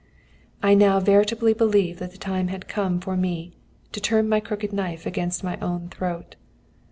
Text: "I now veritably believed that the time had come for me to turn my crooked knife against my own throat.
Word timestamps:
"I 0.63 0.73
now 0.73 0.99
veritably 0.99 1.53
believed 1.53 1.99
that 1.99 2.11
the 2.11 2.17
time 2.17 2.47
had 2.47 2.67
come 2.67 2.99
for 2.99 3.15
me 3.15 3.53
to 3.91 4.01
turn 4.01 4.27
my 4.27 4.39
crooked 4.39 4.73
knife 4.73 5.05
against 5.05 5.43
my 5.43 5.59
own 5.59 5.89
throat. 5.89 6.35